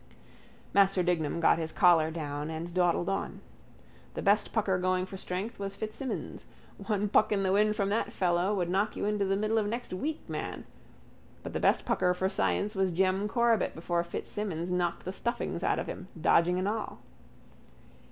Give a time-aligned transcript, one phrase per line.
[0.73, 3.39] Master Dignam got his collar down and dawdled on.
[4.15, 6.47] The best pucker going for strength was Fitzsimons.
[6.87, 9.67] One puck in the wind from that fellow would knock you into the middle of
[9.67, 10.65] next week, man.
[11.43, 15.77] But the best pucker for science was Jem Corbet before Fitzsimons knocked the stuffings out
[15.77, 17.01] of him, dodging and all.